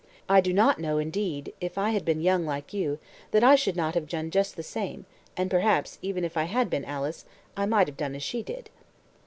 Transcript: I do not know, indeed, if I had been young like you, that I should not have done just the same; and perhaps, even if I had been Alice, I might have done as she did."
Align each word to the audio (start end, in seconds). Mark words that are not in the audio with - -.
I 0.27 0.41
do 0.41 0.51
not 0.51 0.79
know, 0.79 0.97
indeed, 0.97 1.53
if 1.61 1.77
I 1.77 1.91
had 1.91 2.03
been 2.03 2.21
young 2.21 2.43
like 2.43 2.73
you, 2.73 2.97
that 3.29 3.43
I 3.43 3.53
should 3.53 3.75
not 3.75 3.93
have 3.93 4.09
done 4.09 4.31
just 4.31 4.55
the 4.55 4.63
same; 4.63 5.05
and 5.37 5.47
perhaps, 5.51 5.99
even 6.01 6.23
if 6.25 6.37
I 6.37 6.45
had 6.45 6.71
been 6.71 6.85
Alice, 6.85 7.23
I 7.55 7.67
might 7.67 7.85
have 7.87 7.97
done 7.97 8.15
as 8.15 8.23
she 8.23 8.41
did." 8.41 8.71